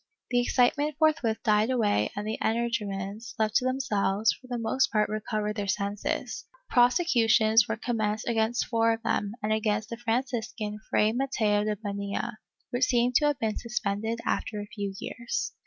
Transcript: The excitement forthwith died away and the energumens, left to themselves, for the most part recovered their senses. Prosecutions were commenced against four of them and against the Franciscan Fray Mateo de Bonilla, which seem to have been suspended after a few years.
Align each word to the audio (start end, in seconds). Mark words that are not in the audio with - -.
The 0.31 0.41
excitement 0.41 0.95
forthwith 0.97 1.43
died 1.43 1.69
away 1.69 2.09
and 2.15 2.25
the 2.25 2.39
energumens, 2.41 3.35
left 3.37 3.55
to 3.57 3.65
themselves, 3.65 4.33
for 4.33 4.47
the 4.47 4.57
most 4.57 4.91
part 4.91 5.09
recovered 5.09 5.57
their 5.57 5.67
senses. 5.67 6.43
Prosecutions 6.71 7.67
were 7.67 7.77
commenced 7.77 8.27
against 8.27 8.65
four 8.65 8.93
of 8.93 9.03
them 9.03 9.33
and 9.43 9.53
against 9.53 9.89
the 9.91 9.97
Franciscan 9.97 10.79
Fray 10.89 11.11
Mateo 11.11 11.65
de 11.65 11.75
Bonilla, 11.75 12.39
which 12.71 12.85
seem 12.85 13.13
to 13.17 13.25
have 13.27 13.37
been 13.37 13.59
suspended 13.59 14.19
after 14.25 14.59
a 14.59 14.65
few 14.65 14.91
years. 14.97 15.51